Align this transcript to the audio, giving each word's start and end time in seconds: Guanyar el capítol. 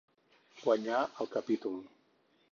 Guanyar 0.61 1.01
el 1.25 1.29
capítol. 1.35 1.77